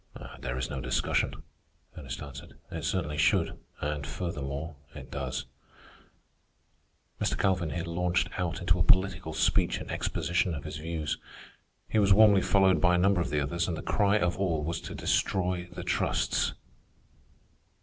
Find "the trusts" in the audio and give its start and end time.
15.71-16.55